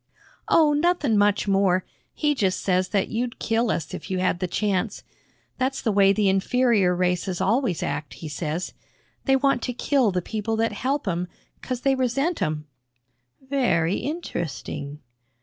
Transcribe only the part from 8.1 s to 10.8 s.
he says. They want to kill th' people that